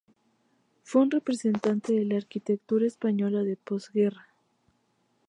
[0.81, 4.29] Fue un representante de la arquitectura española de posguerra.